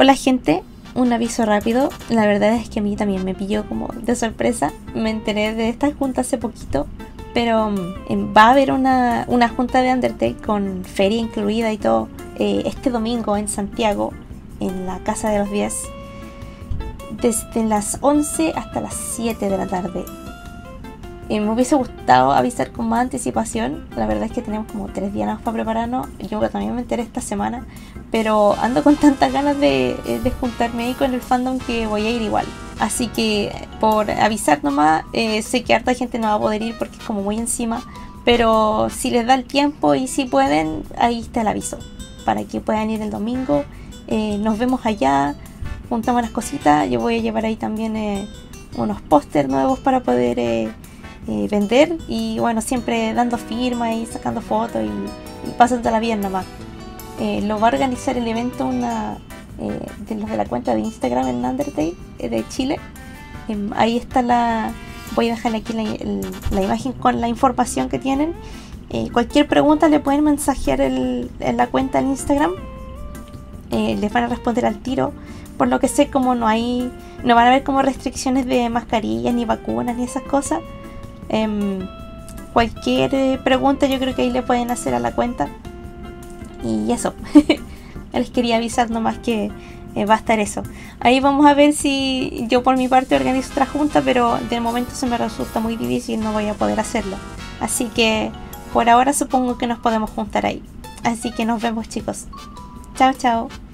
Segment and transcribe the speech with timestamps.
[0.00, 0.62] Hola gente,
[0.94, 1.88] un aviso rápido.
[2.08, 4.70] La verdad es que a mí también me pilló como de sorpresa.
[4.94, 6.86] Me enteré de esta junta hace poquito.
[7.34, 9.26] Pero mm, va a haber una,
[9.56, 12.06] junta de Undertale con feria incluida y todo
[12.36, 14.12] eh, este domingo en Santiago,
[14.60, 15.74] en la Casa de los 10,
[17.20, 20.04] desde las 11 hasta las 7 de la tarde.
[21.28, 23.84] Eh, me hubiese gustado avisar con más anticipación.
[23.96, 26.06] La verdad es que tenemos como tres días más para prepararnos.
[26.30, 27.66] Yo también me enteré esta semana.
[28.10, 32.06] Pero ando con tantas ganas de, eh, de juntarme ahí con el fandom que voy
[32.06, 32.46] a ir igual.
[32.78, 36.76] Así que por avisar nomás, eh, sé que harta gente no va a poder ir
[36.78, 37.82] porque es como muy encima.
[38.24, 41.78] Pero si les da el tiempo y si pueden, ahí está el aviso.
[42.24, 43.64] Para que puedan ir el domingo.
[44.08, 45.34] nos vemos allá.
[45.88, 46.88] Juntamos las cositas.
[46.90, 48.28] Yo voy a llevar ahí también
[48.76, 50.38] unos pósters nuevos para poder
[51.30, 56.46] eh, vender y bueno, siempre dando firma y sacando fotos y, y pasándola bien nomás.
[57.20, 59.18] Eh, lo va a organizar el evento una
[59.60, 62.78] eh, de los de la cuenta de Instagram en Undertale de Chile.
[63.48, 64.72] Em, ahí está la.
[65.14, 68.34] Voy a dejar aquí la, imagen con la información que tienen.
[69.12, 72.52] cualquier pregunta le pueden mensajear en la cuenta en Instagram.
[73.70, 75.12] les van a responder al tiro.
[75.56, 76.90] Por lo que sé, como no hay.
[77.24, 80.60] No van a haber como restricciones de mascarillas, ni vacunas, ni esas cosas.
[81.28, 81.86] Em,
[82.52, 85.48] cualquier eh, pregunta yo creo que ahí le pueden hacer a la cuenta.
[86.62, 87.14] Y eso.
[88.12, 89.50] Les quería avisar nomás que
[89.94, 90.62] eh, va a estar eso.
[91.00, 94.92] Ahí vamos a ver si yo por mi parte organizo otra junta, pero de momento
[94.94, 97.16] se me resulta muy difícil, no voy a poder hacerlo.
[97.60, 98.30] Así que
[98.72, 100.62] por ahora supongo que nos podemos juntar ahí.
[101.04, 102.26] Así que nos vemos chicos.
[102.96, 103.67] Chao, chao.